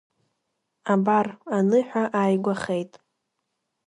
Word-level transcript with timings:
Абар, 0.93 1.27
аныҳәа 1.57 2.03
ааигәахеит. 2.19 2.91